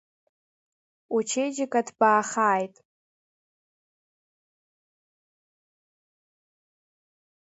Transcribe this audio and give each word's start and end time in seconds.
Учеиџьыкеа 1.15 1.83
ҭбаахааит! 1.87 2.75